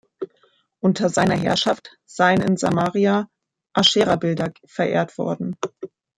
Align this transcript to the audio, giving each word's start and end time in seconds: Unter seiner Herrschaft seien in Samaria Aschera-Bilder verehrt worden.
Unter 0.79 1.09
seiner 1.09 1.35
Herrschaft 1.37 1.91
seien 2.05 2.41
in 2.41 2.57
Samaria 2.57 3.29
Aschera-Bilder 3.73 4.51
verehrt 4.65 5.15
worden. 5.19 5.55